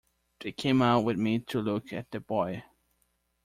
[0.39, 2.63] They came out with me to look at the boy.